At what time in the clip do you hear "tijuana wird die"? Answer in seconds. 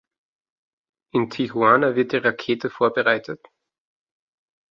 1.29-2.17